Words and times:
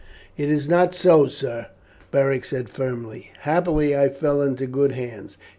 "It 0.35 0.51
is 0.51 0.67
not 0.67 0.95
so, 0.95 1.27
sir," 1.27 1.67
Beric 2.09 2.43
said 2.45 2.69
firmly. 2.69 3.29
"Happily 3.41 3.95
I 3.95 4.09
fell 4.09 4.41
into 4.41 4.65
good 4.65 4.93
hands. 4.93 5.37